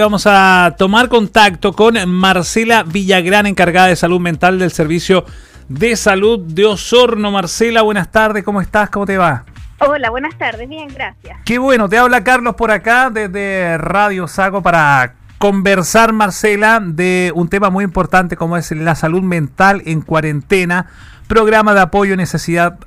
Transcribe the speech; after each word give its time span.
Vamos 0.00 0.26
a 0.26 0.74
tomar 0.76 1.08
contacto 1.08 1.72
con 1.72 1.96
Marcela 2.08 2.82
Villagrán, 2.82 3.46
encargada 3.46 3.88
de 3.88 3.96
salud 3.96 4.20
mental 4.20 4.58
del 4.58 4.70
Servicio 4.70 5.24
de 5.68 5.96
Salud 5.96 6.38
de 6.38 6.66
Osorno. 6.66 7.30
Marcela, 7.30 7.82
buenas 7.82 8.12
tardes, 8.12 8.44
¿cómo 8.44 8.60
estás? 8.60 8.90
¿Cómo 8.90 9.06
te 9.06 9.16
va? 9.16 9.44
Hola, 9.80 10.10
buenas 10.10 10.36
tardes, 10.38 10.68
bien, 10.68 10.88
gracias. 10.88 11.38
Qué 11.44 11.58
bueno, 11.58 11.88
te 11.88 11.98
habla 11.98 12.22
Carlos 12.22 12.54
por 12.54 12.70
acá 12.70 13.10
desde 13.10 13.78
Radio 13.78 14.28
Sago 14.28 14.62
para 14.62 15.14
conversar, 15.38 16.12
Marcela, 16.12 16.80
de 16.80 17.32
un 17.34 17.48
tema 17.48 17.70
muy 17.70 17.82
importante 17.82 18.36
como 18.36 18.56
es 18.56 18.70
la 18.72 18.94
salud 18.94 19.22
mental 19.22 19.82
en 19.86 20.02
cuarentena, 20.02 20.86
programa 21.26 21.74
de 21.74 21.80
apoyo 21.80 22.14
y 22.14 22.16
necesidad 22.16 22.78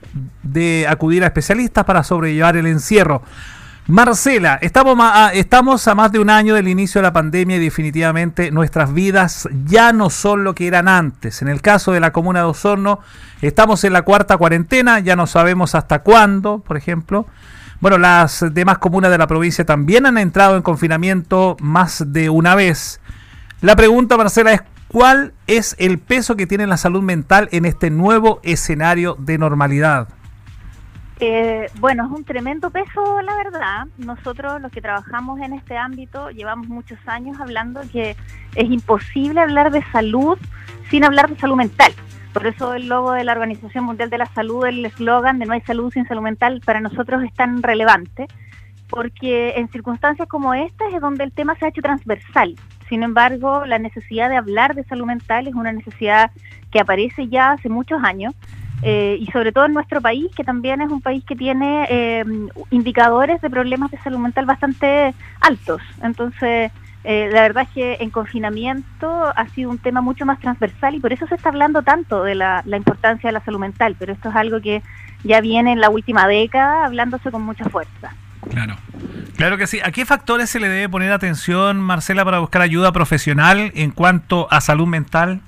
de 0.43 0.85
acudir 0.87 1.23
a 1.23 1.27
especialistas 1.27 1.85
para 1.85 2.03
sobrellevar 2.03 2.55
el 2.55 2.67
encierro. 2.67 3.23
Marcela, 3.89 4.59
estamos, 4.61 4.95
a, 5.01 5.33
estamos 5.33 5.87
a 5.87 5.95
más 5.95 6.11
de 6.11 6.19
un 6.19 6.29
año 6.29 6.53
del 6.53 6.67
inicio 6.67 7.01
de 7.01 7.07
la 7.07 7.11
pandemia 7.11 7.57
y 7.57 7.59
definitivamente 7.59 8.51
nuestras 8.51 8.93
vidas 8.93 9.49
ya 9.65 9.93
no 9.93 10.11
son 10.11 10.43
lo 10.43 10.53
que 10.53 10.67
eran 10.67 10.87
antes. 10.87 11.41
En 11.41 11.47
el 11.47 11.63
caso 11.63 11.91
de 11.91 11.99
la 11.99 12.13
comuna 12.13 12.41
de 12.41 12.45
Osorno, 12.45 12.99
estamos 13.41 13.83
en 13.83 13.93
la 13.93 14.03
cuarta 14.03 14.37
cuarentena, 14.37 14.99
ya 14.99 15.15
no 15.15 15.25
sabemos 15.25 15.73
hasta 15.73 16.03
cuándo, 16.03 16.59
por 16.59 16.77
ejemplo. 16.77 17.25
Bueno, 17.81 17.97
las 17.97 18.45
demás 18.51 18.77
comunas 18.77 19.09
de 19.09 19.17
la 19.17 19.25
provincia 19.25 19.65
también 19.65 20.05
han 20.05 20.19
entrado 20.19 20.55
en 20.55 20.61
confinamiento 20.61 21.57
más 21.59 22.03
de 22.13 22.29
una 22.29 22.53
vez. 22.53 23.01
La 23.61 23.75
pregunta, 23.75 24.17
Marcela, 24.17 24.53
es 24.53 24.61
¿cuál 24.87 25.33
es 25.47 25.75
el 25.79 25.97
peso 25.97 26.35
que 26.35 26.45
tiene 26.45 26.67
la 26.67 26.77
salud 26.77 27.01
mental 27.01 27.49
en 27.51 27.65
este 27.65 27.89
nuevo 27.89 28.39
escenario 28.43 29.15
de 29.17 29.39
normalidad? 29.39 30.09
Eh, 31.21 31.67
bueno, 31.79 32.05
es 32.05 32.11
un 32.11 32.23
tremendo 32.23 32.69
peso, 32.69 33.21
la 33.21 33.35
verdad. 33.35 33.87
Nosotros, 33.97 34.61
los 34.61 34.71
que 34.71 34.81
trabajamos 34.81 35.39
en 35.41 35.53
este 35.53 35.77
ámbito, 35.77 36.29
llevamos 36.29 36.67
muchos 36.67 36.97
años 37.07 37.39
hablando 37.41 37.81
que 37.91 38.15
es 38.55 38.71
imposible 38.71 39.41
hablar 39.41 39.71
de 39.71 39.83
salud 39.91 40.37
sin 40.89 41.03
hablar 41.03 41.29
de 41.29 41.37
salud 41.37 41.57
mental. 41.57 41.91
Por 42.33 42.47
eso 42.47 42.73
el 42.73 42.87
logo 42.87 43.11
de 43.11 43.23
la 43.23 43.33
Organización 43.33 43.83
Mundial 43.83 44.09
de 44.09 44.17
la 44.17 44.27
Salud, 44.27 44.65
el 44.65 44.85
eslogan 44.85 45.39
de 45.39 45.45
no 45.45 45.53
hay 45.53 45.61
salud 45.61 45.91
sin 45.91 46.07
salud 46.07 46.21
mental, 46.21 46.61
para 46.63 46.79
nosotros 46.79 47.23
es 47.23 47.33
tan 47.33 47.63
relevante, 47.63 48.27
porque 48.87 49.55
en 49.57 49.67
circunstancias 49.69 50.27
como 50.27 50.53
estas 50.53 50.93
es 50.93 51.01
donde 51.01 51.23
el 51.23 51.31
tema 51.31 51.55
se 51.55 51.65
ha 51.65 51.69
hecho 51.69 51.81
transversal. 51.81 52.55
Sin 52.87 53.03
embargo, 53.03 53.65
la 53.65 53.77
necesidad 53.77 54.29
de 54.29 54.37
hablar 54.37 54.73
de 54.73 54.83
salud 54.83 55.05
mental 55.05 55.47
es 55.47 55.53
una 55.53 55.71
necesidad 55.71 56.31
que 56.71 56.79
aparece 56.79 57.27
ya 57.27 57.51
hace 57.51 57.67
muchos 57.67 58.03
años 58.03 58.33
eh, 58.81 59.17
y 59.19 59.25
sobre 59.27 59.51
todo 59.51 59.65
en 59.65 59.73
nuestro 59.73 60.01
país, 60.01 60.27
que 60.35 60.43
también 60.43 60.81
es 60.81 60.89
un 60.89 61.01
país 61.01 61.23
que 61.25 61.35
tiene 61.35 61.87
eh, 61.89 62.25
indicadores 62.71 63.41
de 63.41 63.49
problemas 63.49 63.91
de 63.91 63.97
salud 63.99 64.19
mental 64.19 64.45
bastante 64.45 65.13
altos. 65.41 65.81
Entonces, 66.01 66.71
eh, 67.03 67.29
la 67.31 67.41
verdad 67.41 67.63
es 67.63 67.69
que 67.69 67.97
en 68.01 68.09
confinamiento 68.09 69.33
ha 69.35 69.47
sido 69.49 69.69
un 69.69 69.77
tema 69.77 70.01
mucho 70.01 70.25
más 70.25 70.39
transversal 70.39 70.95
y 70.95 70.99
por 70.99 71.13
eso 71.13 71.27
se 71.27 71.35
está 71.35 71.49
hablando 71.49 71.81
tanto 71.81 72.23
de 72.23 72.35
la, 72.35 72.61
la 72.65 72.77
importancia 72.77 73.29
de 73.29 73.33
la 73.33 73.43
salud 73.43 73.59
mental, 73.59 73.95
pero 73.97 74.13
esto 74.13 74.29
es 74.29 74.35
algo 74.35 74.61
que 74.61 74.81
ya 75.23 75.41
viene 75.41 75.71
en 75.73 75.81
la 75.81 75.89
última 75.89 76.27
década 76.27 76.85
hablándose 76.85 77.31
con 77.31 77.41
mucha 77.41 77.65
fuerza. 77.65 78.13
Claro. 78.49 78.75
Claro 79.35 79.57
que 79.57 79.67
sí. 79.67 79.79
¿A 79.83 79.91
qué 79.91 80.05
factores 80.05 80.49
se 80.49 80.59
le 80.59 80.67
debe 80.67 80.89
poner 80.89 81.11
atención, 81.11 81.79
Marcela, 81.79 82.25
para 82.25 82.39
buscar 82.39 82.61
ayuda 82.61 82.91
profesional 82.91 83.71
en 83.75 83.91
cuanto 83.91 84.47
a 84.51 84.59
salud 84.59 84.87
mental? 84.87 85.41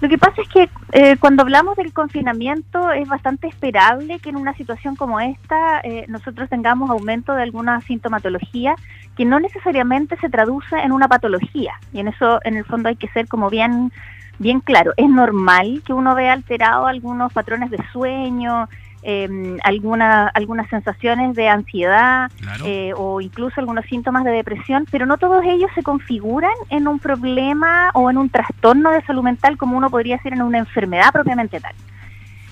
Lo 0.00 0.10
que 0.10 0.18
pasa 0.18 0.42
es 0.42 0.48
que 0.48 0.68
eh, 0.92 1.16
cuando 1.16 1.42
hablamos 1.42 1.74
del 1.76 1.94
confinamiento 1.94 2.92
es 2.92 3.08
bastante 3.08 3.46
esperable 3.46 4.18
que 4.18 4.28
en 4.28 4.36
una 4.36 4.54
situación 4.54 4.94
como 4.94 5.20
esta 5.20 5.80
eh, 5.80 6.04
nosotros 6.08 6.50
tengamos 6.50 6.90
aumento 6.90 7.34
de 7.34 7.42
alguna 7.42 7.80
sintomatología 7.80 8.74
que 9.16 9.24
no 9.24 9.40
necesariamente 9.40 10.18
se 10.18 10.28
traduce 10.28 10.76
en 10.76 10.92
una 10.92 11.08
patología. 11.08 11.72
Y 11.94 12.00
en 12.00 12.08
eso, 12.08 12.40
en 12.44 12.56
el 12.56 12.66
fondo, 12.66 12.90
hay 12.90 12.96
que 12.96 13.08
ser 13.08 13.26
como 13.26 13.48
bien, 13.48 13.90
bien 14.38 14.60
claro. 14.60 14.92
Es 14.98 15.08
normal 15.08 15.82
que 15.86 15.94
uno 15.94 16.14
vea 16.14 16.34
alterado 16.34 16.86
algunos 16.86 17.32
patrones 17.32 17.70
de 17.70 17.78
sueño, 17.90 18.68
eh, 19.08 19.56
alguna, 19.62 20.26
algunas 20.28 20.68
sensaciones 20.68 21.36
de 21.36 21.48
ansiedad 21.48 22.28
eh, 22.64 22.92
o 22.96 23.20
incluso 23.20 23.60
algunos 23.60 23.84
síntomas 23.86 24.24
de 24.24 24.32
depresión, 24.32 24.84
pero 24.90 25.06
no 25.06 25.16
todos 25.16 25.44
ellos 25.44 25.70
se 25.76 25.84
configuran 25.84 26.50
en 26.70 26.88
un 26.88 26.98
problema 26.98 27.92
o 27.94 28.10
en 28.10 28.18
un 28.18 28.30
trastorno 28.30 28.90
de 28.90 29.02
salud 29.02 29.22
mental 29.22 29.56
como 29.56 29.76
uno 29.76 29.90
podría 29.90 30.16
decir 30.16 30.32
en 30.32 30.42
una 30.42 30.58
enfermedad 30.58 31.12
propiamente 31.12 31.60
tal. 31.60 31.72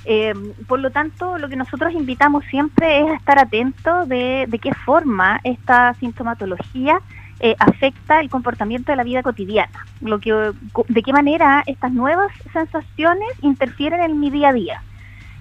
Eh, 0.05 0.33
por 0.69 0.79
lo 0.79 0.91
tanto, 0.91 1.39
lo 1.39 1.49
que 1.49 1.57
nosotros 1.57 1.93
invitamos 1.93 2.45
siempre 2.45 3.01
es 3.01 3.11
a 3.11 3.15
estar 3.15 3.39
atentos 3.41 4.09
de, 4.09 4.47
de 4.49 4.59
qué 4.61 4.73
forma 4.75 5.41
esta 5.43 5.95
sintomatología 5.95 7.01
eh, 7.41 7.57
afecta 7.59 8.21
el 8.21 8.31
comportamiento 8.31 8.93
de 8.93 8.97
la 8.97 9.03
vida 9.03 9.25
cotidiana, 9.25 9.85
lo 10.01 10.21
que, 10.21 10.53
de 10.89 11.03
qué 11.03 11.13
manera 11.13 11.65
estas 11.67 11.93
nuevas 11.93 12.31
sensaciones 12.53 13.29
interfieren 13.43 14.03
en 14.03 14.21
mi 14.21 14.31
día 14.31 14.51
a 14.51 14.53
día. 14.53 14.83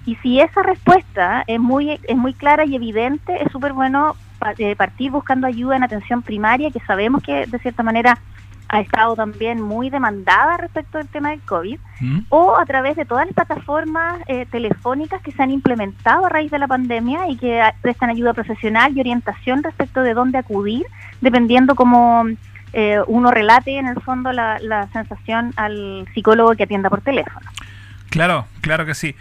Y 0.06 0.16
si 0.16 0.40
esa 0.40 0.62
respuesta 0.62 1.44
es 1.46 1.58
muy, 1.58 1.98
es 2.02 2.16
muy 2.16 2.34
clara 2.34 2.64
y 2.64 2.76
evidente, 2.76 3.42
es 3.42 3.50
súper 3.50 3.72
bueno 3.72 4.16
eh, 4.58 4.76
partir 4.76 5.10
buscando 5.10 5.46
ayuda 5.46 5.76
en 5.76 5.82
atención 5.82 6.22
primaria, 6.22 6.70
que 6.70 6.80
sabemos 6.80 7.22
que 7.22 7.46
de 7.46 7.58
cierta 7.58 7.82
manera 7.82 8.18
ha 8.68 8.80
estado 8.80 9.14
también 9.14 9.60
muy 9.60 9.88
demandada 9.90 10.56
respecto 10.56 10.98
del 10.98 11.08
tema 11.08 11.30
del 11.30 11.40
COVID, 11.42 11.78
¿Mm? 12.00 12.18
o 12.28 12.56
a 12.58 12.64
través 12.66 12.96
de 12.96 13.04
todas 13.04 13.26
las 13.26 13.34
plataformas 13.34 14.20
eh, 14.26 14.46
telefónicas 14.50 15.22
que 15.22 15.32
se 15.32 15.42
han 15.42 15.50
implementado 15.50 16.26
a 16.26 16.28
raíz 16.28 16.50
de 16.50 16.58
la 16.58 16.66
pandemia 16.66 17.28
y 17.28 17.36
que 17.36 17.62
prestan 17.82 18.10
ayuda 18.10 18.34
profesional 18.34 18.96
y 18.96 19.00
orientación 19.00 19.62
respecto 19.62 20.02
de 20.02 20.14
dónde 20.14 20.38
acudir, 20.38 20.84
dependiendo 21.20 21.74
cómo 21.74 22.24
eh, 22.72 22.98
uno 23.06 23.30
relate 23.30 23.78
en 23.78 23.86
el 23.86 24.00
fondo 24.02 24.32
la, 24.32 24.58
la 24.60 24.88
sensación 24.88 25.52
al 25.56 26.06
psicólogo 26.12 26.54
que 26.54 26.64
atienda 26.64 26.90
por 26.90 27.00
teléfono. 27.00 27.48
Claro, 28.10 28.46
claro 28.60 28.86
que 28.86 28.94
sí. 28.94 29.14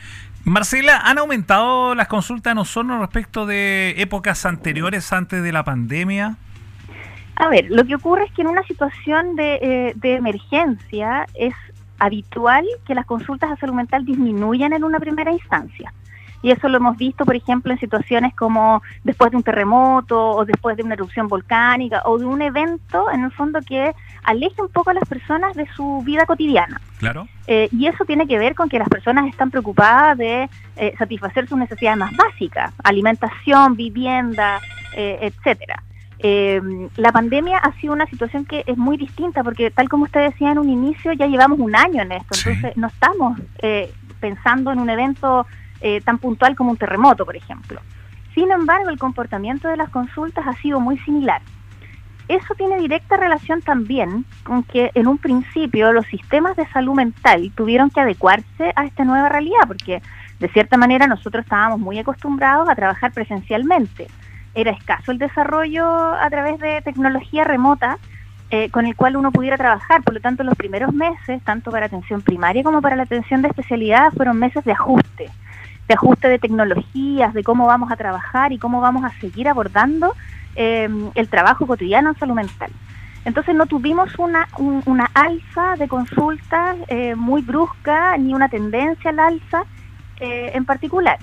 Marcela, 0.45 0.97
¿han 0.97 1.17
aumentado 1.17 1.95
las 1.95 2.09
consultas 2.09 2.51
en 2.51 2.57
Osorno 2.57 2.99
respecto 2.99 3.45
de 3.45 3.95
épocas 3.97 4.45
anteriores, 4.45 5.13
antes 5.13 5.41
de 5.41 5.51
la 5.53 5.63
pandemia? 5.63 6.35
A 7.35 7.47
ver, 7.47 7.67
lo 7.69 7.85
que 7.85 7.95
ocurre 7.95 8.25
es 8.25 8.31
que 8.33 8.41
en 8.41 8.49
una 8.49 8.63
situación 8.63 9.37
de, 9.37 9.55
eh, 9.61 9.93
de 9.95 10.15
emergencia 10.15 11.25
es 11.33 11.53
habitual 11.97 12.65
que 12.85 12.93
las 12.93 13.05
consultas 13.05 13.51
a 13.51 13.55
salud 13.55 13.73
mental 13.73 14.05
disminuyan 14.05 14.73
en 14.73 14.83
una 14.83 14.99
primera 14.99 15.31
instancia. 15.31 15.93
Y 16.43 16.51
eso 16.51 16.67
lo 16.67 16.77
hemos 16.77 16.97
visto, 16.97 17.25
por 17.25 17.37
ejemplo, 17.37 17.71
en 17.71 17.79
situaciones 17.79 18.35
como 18.35 18.83
después 19.05 19.31
de 19.31 19.37
un 19.37 19.43
terremoto 19.43 20.31
o 20.31 20.45
después 20.45 20.75
de 20.75 20.83
una 20.83 20.93
erupción 20.93 21.29
volcánica 21.29 22.01
o 22.05 22.19
de 22.19 22.25
un 22.25 22.41
evento, 22.41 23.09
en 23.09 23.23
el 23.23 23.31
fondo, 23.31 23.59
que 23.61 23.95
aleje 24.23 24.61
un 24.61 24.67
poco 24.67 24.89
a 24.89 24.93
las 24.93 25.07
personas 25.07 25.55
de 25.55 25.65
su 25.73 26.03
vida 26.05 26.25
cotidiana. 26.25 26.81
Claro. 26.97 27.29
Eh, 27.47 27.69
y 27.71 27.87
eso 27.87 28.03
tiene 28.03 28.27
que 28.27 28.37
ver 28.37 28.55
con 28.55 28.67
que 28.67 28.77
las 28.77 28.89
personas 28.89 29.27
están 29.27 29.51
preocupadas 29.51 30.17
de 30.17 30.49
eh, 30.75 30.93
satisfacer 30.97 31.47
sus 31.47 31.57
necesidades 31.57 31.97
más 31.97 32.11
básicas, 32.15 32.73
alimentación, 32.83 33.77
vivienda, 33.77 34.59
eh, 34.95 35.19
etcétera. 35.21 35.81
la 36.97 37.11
pandemia 37.11 37.57
ha 37.57 37.71
sido 37.79 37.93
una 37.93 38.05
situación 38.05 38.45
que 38.45 38.63
es 38.67 38.77
muy 38.77 38.97
distinta 38.97 39.43
porque 39.43 39.71
tal 39.71 39.87
como 39.87 40.05
usted 40.05 40.21
decía 40.29 40.51
en 40.51 40.59
un 40.59 40.69
inicio 40.69 41.11
ya 41.13 41.27
llevamos 41.27 41.59
un 41.59 41.75
año 41.75 42.01
en 42.01 42.13
esto, 42.13 42.35
entonces 42.37 42.77
no 42.77 42.87
estamos 42.87 43.37
pensando 44.21 44.71
en 44.71 44.79
un 44.79 44.89
evento 44.89 45.45
eh, 45.85 45.99
tan 45.99 46.17
puntual 46.17 46.55
como 46.55 46.71
un 46.71 46.77
terremoto, 46.77 47.25
por 47.25 47.35
ejemplo. 47.35 47.81
Sin 48.33 48.49
embargo, 48.51 48.89
el 48.89 48.97
comportamiento 48.97 49.67
de 49.67 49.75
las 49.75 49.89
consultas 49.89 50.47
ha 50.47 50.53
sido 50.61 50.79
muy 50.79 50.97
similar. 50.99 51.41
Eso 52.29 52.55
tiene 52.55 52.77
directa 52.77 53.17
relación 53.17 53.61
también 53.61 54.23
con 54.45 54.63
que 54.63 54.91
en 54.93 55.07
un 55.07 55.17
principio 55.17 55.91
los 55.91 56.05
sistemas 56.05 56.55
de 56.55 56.65
salud 56.67 56.95
mental 56.95 57.51
tuvieron 57.53 57.89
que 57.89 57.99
adecuarse 57.99 58.71
a 58.77 58.85
esta 58.85 59.03
nueva 59.03 59.27
realidad, 59.27 59.67
porque 59.67 60.01
de 60.39 60.47
cierta 60.47 60.77
manera 60.77 61.05
nosotros 61.05 61.43
estábamos 61.43 61.81
muy 61.81 61.99
acostumbrados 61.99 62.69
a 62.69 62.75
trabajar 62.75 63.11
presencialmente. 63.11 64.07
Era 64.55 64.71
escaso 64.71 65.11
el 65.11 65.17
desarrollo 65.17 65.85
a 65.85 66.29
través 66.29 66.59
de 66.59 66.81
tecnología 66.81 67.43
remota 67.43 67.97
eh, 68.51 68.69
con 68.69 68.85
el 68.85 68.95
cual 68.95 69.17
uno 69.17 69.33
pudiera 69.33 69.57
trabajar. 69.57 70.01
Por 70.01 70.13
lo 70.13 70.21
tanto, 70.21 70.43
los 70.43 70.55
primeros 70.55 70.93
meses, 70.93 71.43
tanto 71.43 71.71
para 71.71 71.87
atención 71.87 72.21
primaria 72.21 72.63
como 72.63 72.81
para 72.81 72.95
la 72.95 73.03
atención 73.03 73.41
de 73.41 73.49
especialidad, 73.49 74.13
fueron 74.13 74.39
meses 74.39 74.63
de 74.63 74.71
ajuste 74.71 75.29
de 75.87 75.93
ajuste 75.93 76.27
de 76.29 76.39
tecnologías, 76.39 77.33
de 77.33 77.43
cómo 77.43 77.65
vamos 77.65 77.91
a 77.91 77.95
trabajar 77.95 78.51
y 78.51 78.57
cómo 78.57 78.81
vamos 78.81 79.03
a 79.03 79.11
seguir 79.19 79.47
abordando 79.47 80.13
eh, 80.55 80.89
el 81.15 81.29
trabajo 81.29 81.67
cotidiano 81.67 82.09
en 82.09 82.19
salud 82.19 82.35
mental. 82.35 82.71
Entonces 83.25 83.55
no 83.55 83.65
tuvimos 83.65 84.17
una, 84.19 84.47
una 84.85 85.09
alza 85.13 85.75
de 85.77 85.87
consultas 85.87 86.75
eh, 86.87 87.15
muy 87.15 87.41
brusca 87.41 88.17
ni 88.17 88.33
una 88.33 88.49
tendencia 88.49 89.11
al 89.11 89.19
alza 89.19 89.63
eh, 90.19 90.51
en 90.53 90.65
particular. 90.65 91.19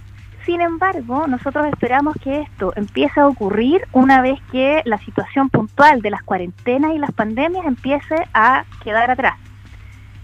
Sin 0.47 0.63
embargo, 0.63 1.27
nosotros 1.27 1.67
esperamos 1.67 2.17
que 2.23 2.41
esto 2.41 2.73
empiece 2.75 3.21
a 3.21 3.27
ocurrir 3.27 3.87
una 3.93 4.23
vez 4.23 4.41
que 4.51 4.81
la 4.87 4.97
situación 4.99 5.51
puntual 5.51 6.01
de 6.01 6.11
las 6.11 6.23
cuarentenas 6.23 6.95
y 6.95 6.99
las 6.99 7.13
pandemias 7.13 7.67
empiece 7.67 8.17
a 8.33 8.65
quedar 8.83 9.11
atrás. 9.11 9.35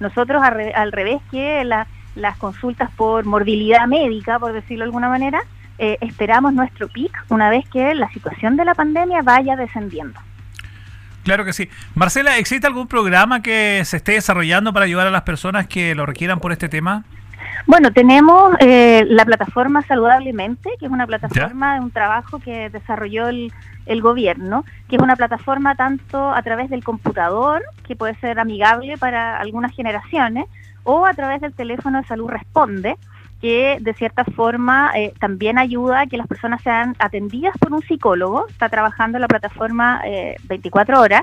Nosotros 0.01 0.43
al 0.43 0.93
revés 0.93 1.21
que 1.31 1.63
la, 1.65 1.87
las 2.17 2.37
consultas 2.39 2.91
por 2.97 3.25
morbilidad 3.25 3.87
médica, 3.87 4.39
por 4.39 4.53
decirlo 4.53 4.85
de 4.85 4.89
alguna 4.89 5.09
manera, 5.09 5.41
eh, 5.79 5.99
esperamos 6.01 6.55
nuestro 6.55 6.89
pic 6.89 7.13
una 7.29 7.51
vez 7.51 7.69
que 7.69 7.95
la 7.95 8.09
situación 8.11 8.57
de 8.57 8.65
la 8.65 8.75
pandemia 8.75 9.23
vaya 9.23 9.57
descendiendo. 9.57 10.19
Claro 11.23 11.45
que 11.45 11.53
sí. 11.53 11.69
Marcela, 11.95 12.39
¿existe 12.39 12.67
algún 12.67 12.87
programa 12.87 13.43
que 13.43 13.83
se 13.85 13.97
esté 13.97 14.13
desarrollando 14.13 14.73
para 14.73 14.85
ayudar 14.85 15.07
a 15.07 15.11
las 15.11 15.23
personas 15.23 15.67
que 15.67 15.95
lo 15.95 16.07
requieran 16.07 16.41
por 16.41 16.53
este 16.53 16.69
tema? 16.69 17.05
Bueno, 17.67 17.93
tenemos 17.93 18.55
eh, 18.61 19.05
la 19.09 19.25
plataforma 19.25 19.83
Saludablemente, 19.83 20.71
que 20.79 20.87
es 20.87 20.93
una 20.93 21.07
plataforma 21.07 21.75
de 21.75 21.81
un 21.81 21.91
trabajo 21.91 22.39
que 22.39 22.71
desarrolló 22.71 23.29
el, 23.29 23.53
el, 23.87 24.03
gobierno, 24.03 24.65
que 24.89 24.97
es 24.97 25.03
una 25.03 25.17
plataforma 25.17 25.75
tanto 25.75 26.33
a 26.33 26.41
través 26.43 26.71
del 26.71 26.85
computador, 26.85 27.65
que 27.87 27.97
puede 27.97 28.15
ser 28.21 28.39
amigable 28.39 28.97
para 28.97 29.39
algunas 29.39 29.75
generaciones, 29.75 30.47
o 30.87 31.05
a 31.05 31.13
través 31.13 31.41
del 31.41 31.53
teléfono 31.53 32.01
de 32.01 32.07
salud 32.07 32.29
Responde, 32.29 32.97
que 33.41 33.77
de 33.81 33.93
cierta 33.95 34.25
forma 34.25 34.93
eh, 34.95 35.13
también 35.21 35.59
ayuda 35.59 36.01
a 36.01 36.07
que 36.07 36.17
las 36.17 36.27
personas 36.27 36.63
sean 36.63 36.97
atendidas 36.99 37.55
por 37.59 37.73
un 37.75 37.83
psicólogo, 37.83 38.47
está 38.49 38.69
trabajando 38.69 39.19
en 39.19 39.23
la 39.23 39.29
plataforma 39.29 40.01
24 40.45 40.95
eh, 40.95 40.99
horas, 40.99 41.23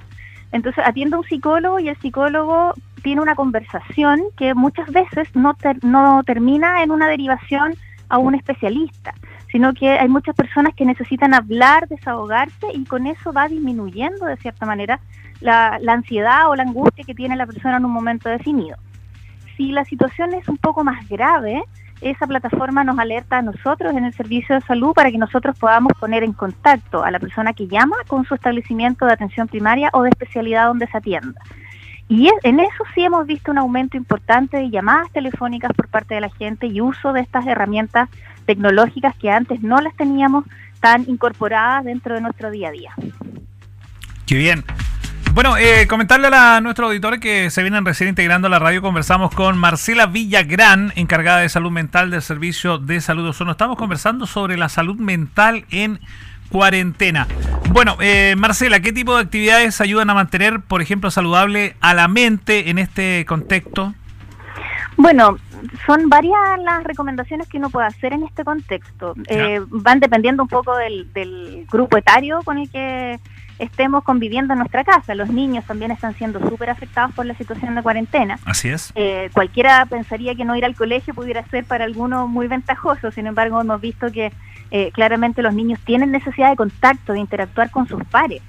entonces 0.52 0.84
atiende 0.86 1.16
a 1.16 1.20
un 1.20 1.26
psicólogo 1.26 1.80
y 1.80 1.90
el 1.90 1.98
psicólogo 1.98 2.74
tiene 3.02 3.22
una 3.22 3.36
conversación 3.36 4.22
que 4.38 4.54
muchas 4.54 4.92
veces 4.92 5.28
no, 5.34 5.56
no 5.82 6.24
termina 6.24 6.84
en 6.84 6.92
una 6.92 7.08
derivación 7.08 7.74
a 8.10 8.20
un 8.20 8.36
especialista, 8.36 9.16
sino 9.52 9.74
que 9.74 9.90
hay 9.90 10.08
muchas 10.08 10.36
personas 10.36 10.76
que 10.76 10.86
necesitan 10.86 11.34
hablar, 11.34 11.88
desahogarse 11.88 12.68
y 12.74 12.84
con 12.86 13.08
eso 13.08 13.34
va 13.34 13.48
disminuyendo 13.48 14.26
de 14.26 14.38
cierta 14.38 14.66
manera 14.66 15.00
la, 15.42 15.80
la 15.82 15.94
ansiedad 15.94 16.50
o 16.50 16.56
la 16.56 16.64
angustia 16.64 17.04
que 17.04 17.16
tiene 17.16 17.36
la 17.36 17.48
persona 17.48 17.78
en 17.78 17.86
un 17.86 17.92
momento 17.92 18.30
definido. 18.30 18.78
Si 19.58 19.72
la 19.72 19.86
situación 19.86 20.34
es 20.34 20.48
un 20.48 20.58
poco 20.58 20.84
más 20.84 21.08
grave, 21.08 21.64
esa 22.02 22.28
plataforma 22.28 22.84
nos 22.84 23.00
alerta 23.00 23.38
a 23.38 23.42
nosotros 23.42 23.94
en 23.94 24.06
el 24.06 24.14
servicio 24.14 24.56
de 24.56 24.62
salud 24.62 24.94
para 24.94 25.12
que 25.12 25.18
nosotros 25.18 25.58
podamos 25.58 25.94
poner 26.00 26.24
en 26.24 26.34
contacto 26.34 27.04
a 27.04 27.12
la 27.12 27.20
persona 27.20 27.54
que 27.54 27.68
llama 27.68 27.96
con 28.08 28.26
su 28.26 28.36
establecimiento 28.36 29.06
de 29.06 29.14
atención 29.14 29.48
primaria 29.48 29.90
o 29.94 30.04
de 30.04 30.10
especialidad 30.10 30.68
donde 30.68 30.88
se 30.88 30.98
atienda. 30.98 31.40
Y 32.10 32.30
en 32.44 32.60
eso 32.60 32.84
sí 32.94 33.04
hemos 33.04 33.26
visto 33.26 33.52
un 33.52 33.58
aumento 33.58 33.96
importante 33.96 34.58
de 34.58 34.70
llamadas 34.70 35.12
telefónicas 35.12 35.72
por 35.74 35.88
parte 35.88 36.16
de 36.16 36.22
la 36.22 36.30
gente 36.30 36.68
y 36.68 36.82
uso 36.82 37.14
de 37.14 37.22
estas 37.22 37.48
herramientas 37.48 38.10
tecnológicas 38.46 39.16
que 39.16 39.32
antes 39.32 39.62
no 39.62 39.78
las 39.78 39.96
teníamos 39.96 40.44
tan 40.82 41.10
incorporadas 41.10 41.86
dentro 41.86 42.16
de 42.16 42.22
nuestro 42.22 42.52
día 42.52 42.68
a 42.68 42.72
día. 42.72 42.94
Qué 44.26 44.36
bien. 44.36 44.66
Bueno, 45.34 45.58
eh, 45.58 45.88
comentarle 45.88 46.28
a, 46.32 46.62
nuestros 46.62 46.90
auditores 46.90 47.20
que 47.20 47.50
se 47.50 47.64
vienen 47.64 47.84
recién 47.84 48.08
integrando 48.08 48.46
a 48.46 48.52
la 48.52 48.60
radio. 48.60 48.84
Conversamos 48.84 49.34
con 49.34 49.58
Marcela 49.58 50.06
Villagrán, 50.06 50.94
encargada 50.96 51.40
de 51.40 51.50
salud 51.50 51.72
mental 51.72 52.12
del 52.12 52.22
Servicio 52.22 52.78
de 52.78 53.02
Salud 53.02 53.28
Ozono. 53.28 53.54
Estamos 53.54 53.76
conversando 53.76 54.28
sobre 54.28 54.58
la 54.58 54.70
salud 54.70 54.96
mental 54.96 55.66
en 55.72 56.00
cuarentena. 56.50 57.26
Bueno, 57.72 57.98
eh, 58.00 58.36
Marcela, 58.38 58.80
¿qué 58.80 58.94
tipo 58.94 59.16
de 59.16 59.24
actividades 59.24 59.82
ayudan 59.82 60.12
a 60.12 60.14
mantener, 60.14 60.62
por 60.62 60.84
ejemplo, 60.84 61.10
saludable 61.10 61.76
a 61.82 61.96
la 61.96 62.08
mente 62.08 62.70
en 62.70 62.78
este 62.78 63.26
contexto? 63.26 63.96
Bueno, 64.98 65.40
son 65.88 66.10
varias 66.10 66.38
las 66.64 66.84
recomendaciones 66.84 67.48
que 67.48 67.58
uno 67.58 67.72
puede 67.72 67.88
hacer 67.88 68.14
en 68.14 68.22
este 68.22 68.44
contexto. 68.44 69.16
Eh, 69.28 69.62
van 69.68 70.00
dependiendo 70.00 70.44
un 70.44 70.50
poco 70.50 70.78
del, 70.78 71.12
del, 71.12 71.66
grupo 71.72 71.98
etario 71.98 72.42
con 72.44 72.60
el 72.60 72.70
que 72.70 73.20
estemos 73.64 74.04
conviviendo 74.04 74.54
en 74.54 74.60
nuestra 74.60 74.84
casa. 74.84 75.16
Los 75.16 75.30
niños 75.30 75.66
también 75.66 75.92
están 75.92 76.16
siendo 76.16 76.40
súper 76.48 76.70
afectados 76.70 77.14
por 77.14 77.26
la 77.26 77.36
situación 77.36 77.76
de 77.76 77.82
cuarentena. 77.82 78.40
Así 78.46 78.70
es. 78.70 78.92
Eh, 78.96 79.30
cualquiera 79.34 79.86
pensaría 79.86 80.36
que 80.36 80.46
no 80.46 80.56
ir 80.56 80.66
al 80.66 80.76
colegio 80.76 81.14
pudiera 81.14 81.44
ser 81.48 81.66
para 81.66 81.86
algunos 81.86 82.30
muy 82.30 82.48
ventajoso, 82.48 83.12
sin 83.12 83.28
embargo 83.28 83.60
hemos 83.62 83.82
visto 83.82 84.12
que 84.12 84.32
eh, 84.72 84.92
claramente 84.92 85.42
los 85.42 85.54
niños 85.54 85.80
tienen 85.86 86.12
necesidad 86.12 86.50
de 86.50 86.56
contacto, 86.56 87.14
de 87.14 87.20
interactuar 87.20 87.70
con 87.70 87.88
sus 87.88 88.04
pares. 88.06 88.42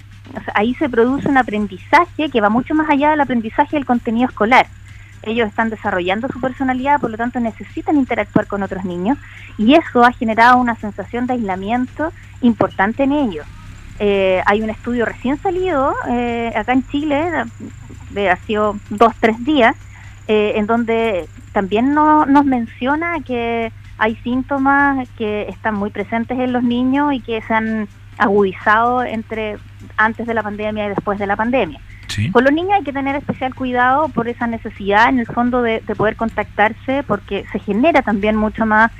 ahí 0.53 0.73
se 0.75 0.89
produce 0.89 1.27
un 1.27 1.37
aprendizaje 1.37 2.29
que 2.29 2.41
va 2.41 2.49
mucho 2.49 2.73
más 2.73 2.89
allá 2.89 3.11
del 3.11 3.21
aprendizaje 3.21 3.75
del 3.75 3.85
contenido 3.85 4.27
escolar. 4.27 4.67
Ellos 5.23 5.47
están 5.47 5.69
desarrollando 5.69 6.27
su 6.27 6.39
personalidad, 6.39 6.99
por 6.99 7.09
lo 7.09 7.17
tanto 7.17 7.39
necesitan 7.39 7.97
interactuar 7.97 8.47
con 8.47 8.63
otros 8.63 8.85
niños 8.85 9.17
y 9.57 9.73
eso 9.73 10.03
ha 10.03 10.11
generado 10.11 10.57
una 10.57 10.75
sensación 10.75 11.25
de 11.25 11.33
aislamiento 11.33 12.11
importante 12.41 13.03
en 13.03 13.11
ellos. 13.11 13.45
Eh, 13.99 14.41
hay 14.45 14.61
un 14.61 14.69
estudio 14.69 15.05
recién 15.05 15.37
salido 15.37 15.95
eh, 16.09 16.51
acá 16.55 16.73
en 16.73 16.85
Chile, 16.87 17.45
de, 18.09 18.29
ha 18.29 18.35
sido 18.37 18.77
dos, 18.89 19.13
tres 19.19 19.43
días, 19.45 19.75
eh, 20.27 20.53
en 20.55 20.65
donde 20.65 21.27
también 21.53 21.93
no, 21.93 22.25
nos 22.25 22.45
menciona 22.45 23.19
que 23.21 23.71
hay 23.97 24.15
síntomas 24.17 25.07
que 25.17 25.43
están 25.43 25.75
muy 25.75 25.91
presentes 25.91 26.37
en 26.37 26.51
los 26.51 26.63
niños 26.63 27.13
y 27.13 27.21
que 27.21 27.41
se 27.41 27.53
han 27.53 27.87
agudizado 28.17 29.03
entre 29.03 29.57
antes 29.95 30.27
de 30.27 30.33
la 30.33 30.43
pandemia 30.43 30.85
y 30.85 30.89
después 30.89 31.17
de 31.17 31.27
la 31.27 31.35
pandemia. 31.35 31.79
Con 32.31 32.45
los 32.45 32.53
niños 32.53 32.73
hay 32.73 32.83
que 32.83 32.93
tener 32.93 33.15
especial 33.17 33.53
cuidado 33.53 34.07
por 34.07 34.29
esa 34.29 34.47
necesidad 34.47 35.09
en 35.09 35.19
el 35.19 35.25
fondo 35.25 35.61
de, 35.61 35.81
poder 35.97 36.15
contactarse 36.15 37.03
porque 37.03 37.45
se 37.51 37.59
genera 37.59 38.03
también 38.03 38.37
mucho 38.37 38.65
más 38.65 38.91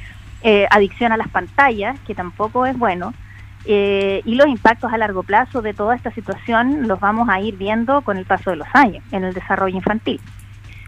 adicción 0.69 1.11
a 1.13 1.17
las 1.17 1.29
pantallas, 1.29 1.97
que 2.05 2.13
tampoco 2.13 2.65
es 2.65 2.77
bueno. 2.77 3.13
Eh, 3.67 4.21
y 4.25 4.35
los 4.35 4.47
impactos 4.47 4.93
a 4.93 4.97
largo 4.97 5.23
plazo 5.23 5.61
de 5.61 5.73
toda 5.73 5.95
esta 5.95 6.11
situación 6.11 6.87
los 6.87 6.99
vamos 6.99 7.29
a 7.29 7.39
ir 7.39 7.57
viendo 7.57 8.01
con 8.01 8.17
el 8.17 8.25
paso 8.25 8.51
de 8.51 8.57
los 8.57 8.67
años 8.73 9.03
en 9.11 9.23
el 9.23 9.33
desarrollo 9.33 9.75
infantil. 9.75 10.21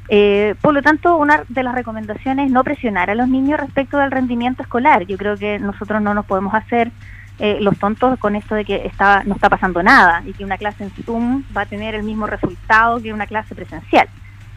Eh, 0.09 0.55
por 0.61 0.73
lo 0.73 0.81
tanto, 0.81 1.17
una 1.17 1.43
de 1.49 1.63
las 1.63 1.75
recomendaciones 1.75 2.45
es 2.47 2.51
no 2.51 2.63
presionar 2.63 3.09
a 3.09 3.15
los 3.15 3.27
niños 3.27 3.59
respecto 3.59 3.97
del 3.97 4.11
rendimiento 4.11 4.61
escolar. 4.61 5.05
Yo 5.05 5.17
creo 5.17 5.35
que 5.35 5.59
nosotros 5.59 6.01
no 6.01 6.13
nos 6.13 6.25
podemos 6.25 6.53
hacer 6.53 6.91
eh, 7.39 7.57
los 7.61 7.77
tontos 7.77 8.17
con 8.19 8.35
esto 8.35 8.55
de 8.55 8.63
que 8.63 8.85
está, 8.85 9.23
no 9.23 9.35
está 9.35 9.49
pasando 9.49 9.83
nada 9.83 10.23
y 10.25 10.33
que 10.33 10.43
una 10.43 10.57
clase 10.57 10.83
en 10.83 10.91
Zoom 11.03 11.43
va 11.55 11.61
a 11.61 11.65
tener 11.65 11.93
el 11.93 12.03
mismo 12.03 12.25
resultado 12.25 13.01
que 13.01 13.13
una 13.13 13.27
clase 13.27 13.53
presencial. 13.53 14.07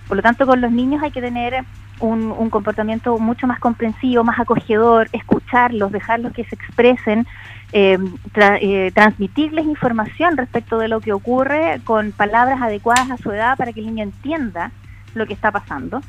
Por 0.08 0.16
lo 0.16 0.22
tanto, 0.22 0.46
con 0.46 0.60
los 0.60 0.72
niños 0.72 1.02
hay 1.02 1.10
que 1.10 1.20
tener 1.20 1.64
un, 2.00 2.32
un, 2.36 2.50
comportamiento 2.50 3.18
mucho 3.18 3.46
más 3.46 3.60
comprensivo, 3.60 4.24
más 4.24 4.40
acogedor, 4.40 5.08
escucharlos, 5.12 5.92
dejarlos 5.92 6.32
que 6.32 6.44
se 6.44 6.54
expresen 6.54 7.26
eh, 7.72 7.98
eh, 8.34 8.90
transmitirles 8.94 9.64
información 9.64 10.36
respecto 10.36 10.78
de 10.78 10.88
lo 10.88 11.00
que 11.00 11.12
ocurre 11.12 11.80
con 11.84 12.12
palabras 12.12 12.60
adecuadas 12.60 13.10
a 13.10 13.16
su 13.16 13.30
edad 13.30 13.56
para 13.56 13.72
que 13.72 13.80
el 13.80 13.86
niño 13.86 14.02
entienda 14.02 14.72
lo 15.14 15.26
que 15.26 15.34
está 15.34 15.50
pasando. 15.50 16.00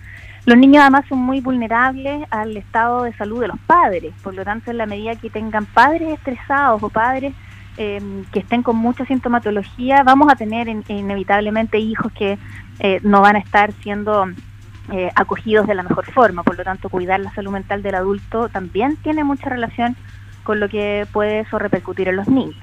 Los 0.45 0.57
niños 0.57 0.81
además 0.81 1.05
son 1.07 1.19
muy 1.19 1.39
vulnerables 1.39 2.25
al 2.31 2.57
estado 2.57 3.03
de 3.03 3.13
salud 3.13 3.41
de 3.41 3.47
los 3.49 3.59
padres, 3.59 4.13
por 4.23 4.33
lo 4.33 4.43
tanto 4.43 4.71
en 4.71 4.77
la 4.77 4.87
medida 4.87 5.15
que 5.15 5.29
tengan 5.29 5.65
padres 5.67 6.13
estresados 6.13 6.81
o 6.81 6.89
padres 6.89 7.33
em, 7.77 8.25
que 8.31 8.39
estén 8.39 8.63
con 8.63 8.75
mucha 8.75 9.05
sintomatología, 9.05 10.01
vamos 10.03 10.31
a 10.31 10.35
tener 10.35 10.67
inevitablemente 10.67 11.77
hijos 11.77 12.11
que 12.13 12.39
eh, 12.79 12.99
no 13.03 13.21
van 13.21 13.35
a 13.35 13.39
estar 13.39 13.71
siendo 13.83 14.25
eh, 14.91 15.11
acogidos 15.15 15.67
de 15.67 15.75
la 15.75 15.83
mejor 15.83 16.05
forma, 16.11 16.41
por 16.41 16.57
lo 16.57 16.63
tanto 16.63 16.89
cuidar 16.89 17.19
la 17.19 17.31
salud 17.33 17.51
mental 17.51 17.83
del 17.83 17.93
adulto 17.93 18.49
también 18.49 18.95
tiene 18.97 19.23
mucha 19.23 19.47
relación 19.47 19.95
con 20.43 20.59
lo 20.59 20.69
que 20.69 21.05
puede 21.11 21.41
eso 21.41 21.59
repercutir 21.59 22.07
en 22.07 22.15
los 22.15 22.27
niños. 22.27 22.57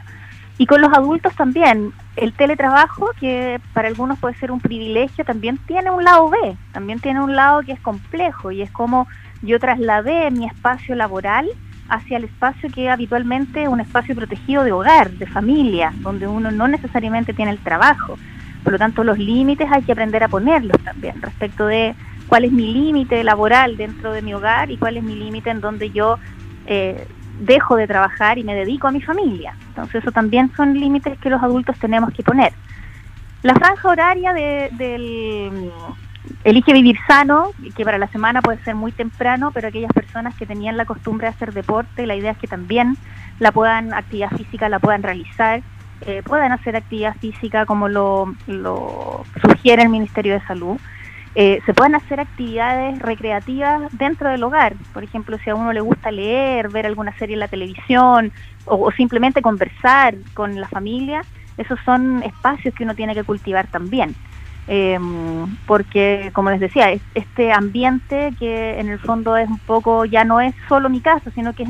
Y 0.61 0.66
con 0.66 0.80
los 0.80 0.92
adultos 0.92 1.35
también, 1.37 1.92
el 2.16 2.32
teletrabajo, 2.32 3.11
que 3.20 3.61
para 3.73 3.87
algunos 3.87 4.18
puede 4.18 4.35
ser 4.35 4.50
un 4.50 4.61
privilegio, 4.61 5.25
también 5.25 5.56
tiene 5.56 5.90
un 5.90 6.02
lado 6.02 6.28
B, 6.30 6.56
también 6.73 6.99
tiene 6.99 7.23
un 7.23 7.37
lado 7.37 7.62
que 7.62 7.73
es 7.73 7.80
complejo 7.80 8.50
y 8.50 8.62
es 8.62 8.70
como 8.73 9.06
yo 9.42 9.61
trasladé 9.61 10.30
mi 10.32 10.47
espacio 10.47 10.97
laboral 10.97 11.49
hacia 11.88 12.16
el 12.16 12.25
espacio 12.25 12.68
que 12.70 12.90
habitualmente 12.90 13.62
es 13.62 13.68
un 13.68 13.80
espacio 13.80 14.16
protegido 14.16 14.64
de 14.64 14.73
hogar, 14.73 15.12
de 15.12 15.26
familia, 15.26 15.92
donde 16.00 16.26
uno 16.26 16.50
no 16.50 16.66
necesariamente 16.66 17.32
tiene 17.32 17.52
el 17.52 17.58
trabajo. 17.58 18.18
Por 18.64 18.73
lo 18.73 18.78
tanto, 18.78 19.04
los 19.04 19.16
límites 19.16 19.70
hay 19.70 19.82
que 19.82 19.92
aprender 19.92 20.25
a 20.25 20.28
ponerlos 20.28 20.78
también 20.82 21.23
respecto 21.23 21.66
de 21.66 21.94
cuál 22.26 22.44
es 22.44 22.52
mi 22.52 22.73
límite 22.73 23.23
laboral 23.23 23.76
dentro 23.76 24.12
de 24.12 24.23
mi 24.23 24.35
hogar 24.35 24.70
y 24.73 24.76
cuál 24.76 24.97
es 24.97 25.04
mi 25.04 25.14
límite 25.14 25.50
en 25.50 25.61
donde 25.61 25.90
yo 25.90 26.18
eh, 26.66 27.06
dejo 27.38 27.76
de 27.76 27.87
trabajar 27.87 28.38
y 28.38 28.45
me 28.45 28.54
dedico 28.54 28.88
a 28.88 28.92
mi 28.92 29.00
familia. 29.00 29.54
Entonces 29.68 30.02
eso 30.02 30.12
también 30.12 30.50
son 30.57 30.75
límites 30.75 31.18
que 31.18 31.30
los 31.30 31.42
adultos 31.42 31.78
tenemos 31.78 32.12
que 32.12 32.23
poner. 32.23 32.52
La 33.42 33.54
franja 33.54 33.88
horaria 33.88 34.33
de, 34.33 34.68
del 34.73 35.71
Elige 36.45 36.73
Vivir 36.73 36.99
Sano, 37.07 37.50
que 37.76 37.85
para 37.85 37.99
la 37.99 38.09
semana 38.09 38.42
puede 38.42 38.62
ser 38.64 38.75
muy 38.75 38.92
temprano, 38.92 39.50
pero 39.52 39.68
aquellas 39.68 39.92
personas 39.92 40.35
que 40.35 40.47
tenían 40.47 40.76
la 40.76 40.85
costumbre 40.85 41.26
de 41.26 41.35
hacer 41.35 41.52
deporte, 41.52 42.07
la 42.07 42.16
idea 42.16 42.33
es 42.33 42.38
que 42.38 42.49
también 42.49 42.97
la 43.38 43.52
puedan, 43.52 43.95
actividad 43.95 44.30
física 44.30 44.68
la 44.68 44.80
puedan 44.80 45.02
realizar, 45.02 45.62
eh, 46.02 46.23
puedan 46.25 46.52
hacer 46.52 46.76
actividad 46.76 47.14
física 47.16 47.66
como 47.66 47.88
lo, 47.88 48.35
lo 48.47 49.25
sugiere 49.40 49.83
el 49.83 49.88
Ministerio 49.88 50.35
de 50.35 50.40
Salud. 50.47 50.78
Eh, 51.40 51.62
se 51.66 51.73
pueden 51.73 51.95
hacer 51.95 52.18
actividades 52.18 52.99
recreativas 52.99 53.97
dentro 53.97 54.28
del 54.28 54.42
hogar. 54.42 54.75
Por 54.92 55.04
ejemplo, 55.04 55.38
si 55.38 55.50
a 55.50 55.54
uno 55.54 55.73
le 55.73 55.80
gusta 55.80 56.11
leer, 56.11 56.68
ver 56.68 56.85
alguna 56.85 57.16
serie 57.16 57.35
en 57.35 57.38
la 57.38 57.47
televisión 57.47 58.33
o, 58.64 58.90
simplemente 58.90 59.40
conversar 59.40 60.16
con 60.35 60.61
la 60.61 60.66
familia, 60.66 61.23
esos 61.57 61.78
son 61.85 62.25
espacios 62.25 62.75
que 62.75 62.83
uno 62.83 62.97
tiene 62.97 63.14
que 63.14 63.23
cultivar 63.23 63.68
también. 63.68 64.16
Em, 64.66 65.47
porque, 65.64 66.33
como 66.33 66.50
les 66.50 66.59
decía, 66.59 66.90
es 66.90 67.02
este 67.14 67.52
ambiente 67.52 68.35
que 68.40 68.80
en 68.80 68.88
el 68.88 68.99
fondo 68.99 69.37
es 69.37 69.49
un 69.49 69.61
poco, 69.61 70.07
ya 70.07 70.25
no 70.25 70.40
es 70.40 70.57
solo 70.68 70.90
mi 70.90 71.00
casa, 71.00 71.30
sino 71.37 71.52
que 71.52 71.62
es 71.62 71.68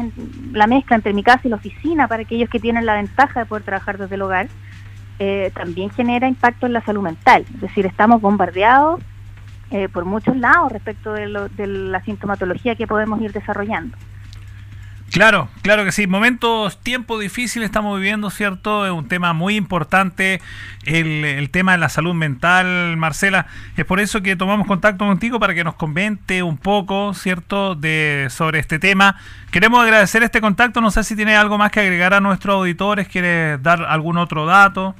la 0.51 0.67
mezcla 0.67 0.97
entre 0.97 1.13
mi 1.13 1.23
casa 1.23 1.43
y 1.45 1.51
la 1.51 1.57
oficina 1.57 2.09
para 2.09 2.23
aquellos 2.23 2.49
que 2.49 2.59
tienen 2.59 2.87
la 2.87 2.95
ventaja 2.95 3.41
de 3.41 3.45
poder 3.45 3.65
trabajar 3.65 3.99
desde 3.99 4.15
el 4.15 4.23
hogar 4.23 4.49
eh, 5.19 5.51
también 5.55 5.91
genera 5.91 6.27
impacto 6.27 6.65
en 6.65 6.73
la 6.73 6.81
salud 6.81 7.03
mental. 7.03 7.45
Es 7.55 7.61
decir, 7.61 7.85
estamos 7.85 8.23
bombardeados 8.23 9.03
eh, 9.71 9.89
por 9.89 10.05
muchos 10.05 10.37
lados 10.37 10.73
respecto 10.73 11.13
de, 11.13 11.29
lo, 11.29 11.49
de 11.49 11.67
la 11.67 12.03
sintomatología 12.05 12.75
que 12.75 12.87
podemos 12.87 13.21
ir 13.21 13.33
desarrollando. 13.33 13.97
Claro, 15.11 15.49
claro 15.63 15.85
que 15.85 15.93
sí. 15.93 16.07
Momentos, 16.07 16.79
tiempo 16.81 17.19
difícil 17.19 17.63
estamos 17.63 17.99
viviendo, 17.99 18.29
¿cierto? 18.29 18.85
Es 18.85 18.93
un 18.93 19.09
tema 19.09 19.33
muy 19.33 19.57
importante, 19.57 20.43
el, 20.85 21.49
tema 21.51 21.73
de 21.73 21.79
la 21.79 21.89
salud 21.89 22.13
mental, 22.15 22.97
Marcela. 22.99 23.47
Es 23.77 23.87
por 23.87 24.01
eso 24.01 24.23
que 24.23 24.37
tomamos 24.37 24.67
contacto 24.67 25.07
contigo 25.07 25.41
para 25.41 25.55
que 25.55 25.65
nos 25.65 25.77
comente 25.77 26.43
un 26.43 26.59
poco, 26.59 27.15
¿cierto?, 27.15 27.75
de 27.75 28.27
sobre 28.29 28.59
este 28.59 28.79
tema. 28.79 29.17
Queremos 29.51 29.83
agradecer 29.83 30.23
este 30.23 30.43
contacto. 30.43 30.83
No 30.83 30.91
sé 30.91 31.03
si 31.05 31.17
tiene 31.17 31.37
algo 31.37 31.57
más 31.57 31.73
que 31.73 31.81
agregar 31.81 32.13
a 32.13 32.21
nuestros 32.21 32.57
auditores. 32.57 33.09
¿Quiere 33.09 33.57
dar 33.59 33.83
algún 33.85 34.19
otro 34.19 34.45
dato? 34.45 34.95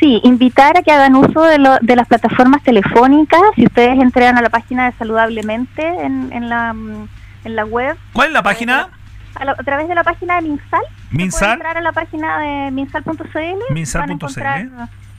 Sí, 0.00 0.20
invitar 0.24 0.76
a 0.76 0.82
que 0.82 0.90
hagan 0.90 1.14
uso 1.14 1.42
de, 1.42 1.58
lo, 1.58 1.78
de 1.80 1.96
las 1.96 2.06
plataformas 2.08 2.62
telefónicas. 2.62 3.40
Si 3.54 3.64
ustedes 3.64 3.98
entran 4.00 4.36
a 4.36 4.42
la 4.42 4.50
página 4.50 4.86
de 4.86 4.96
Saludablemente 4.98 5.86
en, 5.86 6.32
en, 6.32 6.48
la, 6.48 6.74
en 7.44 7.56
la 7.56 7.64
web. 7.64 7.96
¿Cuál 8.12 8.28
es 8.28 8.32
la 8.34 8.42
página? 8.42 8.88
a, 9.34 9.44
la, 9.44 9.52
a, 9.52 9.56
través 9.56 9.88
de 9.88 9.94
la 9.94 10.04
página 10.04 10.36
de 10.36 10.48
Minsal. 10.48 10.82
Minsal. 11.10 11.52
entrar 11.54 11.76
a 11.76 11.80
la 11.80 11.92
página 11.92 12.38
de 12.38 12.70
minsal.cl. 12.70 13.72
Minsal.cl. 13.72 14.68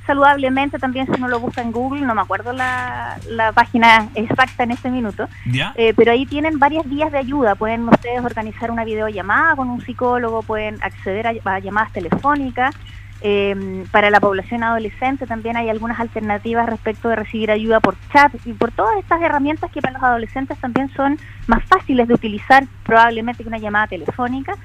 Saludablemente 0.06 0.78
también 0.78 1.08
si 1.08 1.14
uno 1.14 1.28
lo 1.28 1.40
busca 1.40 1.64
en 1.64 1.72
Google, 1.72 2.02
no 2.02 2.14
me 2.14 2.22
acuerdo 2.22 2.54
la, 2.54 3.18
la 3.28 3.54
página 3.54 4.08
exacta 4.14 4.64
en 4.64 4.70
este 4.70 4.92
minuto, 4.92 5.28
¿Ya? 5.48 5.74
Eh, 5.76 5.96
pero 5.98 6.12
ahí 6.12 6.28
tienen 6.28 6.60
varias 6.60 6.88
vías 6.88 7.12
de 7.12 7.18
ayuda. 7.18 7.56
Pueden 7.56 7.90
ustedes 7.90 8.24
organizar 8.24 8.70
una 8.70 8.84
videollamada 8.86 9.56
con 9.56 9.68
un 9.68 9.82
psicólogo, 9.82 10.44
pueden 10.44 10.78
acceder 10.84 11.26
a, 11.26 11.34
a 11.46 11.60
llamadas 11.60 11.92
telefónicas. 11.92 12.76
Eh, 13.22 13.86
para 13.92 14.10
la 14.10 14.20
población 14.20 14.64
adolescente 14.64 15.26
también 15.26 15.56
hay 15.58 15.70
algunas 15.70 16.00
alternativas 16.00 16.68
respecto 16.68 17.10
de 17.10 17.16
recibir 17.16 17.50
ayuda 17.50 17.80
por 17.80 17.96
chat 18.12 18.34
y 18.46 18.54
por 18.54 18.72
todas 18.72 18.98
estas 18.98 19.22
herramientas 19.22 19.72
que 19.72 19.82
para 19.82 19.94
los 19.94 20.04
adolescentes 20.04 20.60
también 20.60 20.90
son 20.96 21.18
más 21.48 21.64
fáciles 21.64 22.08
de 22.08 22.14
utilizar 22.14 22.66
probablemente 22.84 23.44
que 23.44 23.50
una 23.50 23.58
llamada 23.58 23.88
telefónica. 23.88 24.56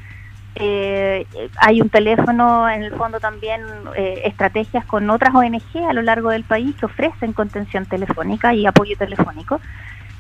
Eh, 0.56 1.26
hay 1.60 1.80
un 1.80 1.88
teléfono, 1.88 2.68
en 2.68 2.82
el 2.82 2.92
fondo 2.92 3.20
también 3.20 3.62
eh, 3.96 4.22
estrategias 4.24 4.84
con 4.84 5.08
otras 5.08 5.34
ONG 5.34 5.88
a 5.88 5.92
lo 5.92 6.02
largo 6.02 6.30
del 6.30 6.44
país 6.44 6.74
que 6.76 6.86
ofrecen 6.86 7.32
contención 7.32 7.86
telefónica 7.86 8.52
y 8.52 8.66
apoyo 8.66 8.96
telefónico. 8.96 9.60